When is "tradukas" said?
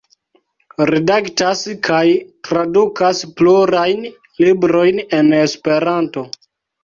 2.47-3.21